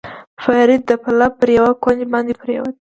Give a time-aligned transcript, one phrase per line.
[0.43, 2.69] فرید د پله پر یوه کونج باندې پروت و.